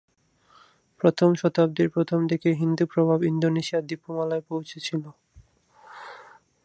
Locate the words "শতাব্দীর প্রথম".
1.33-2.19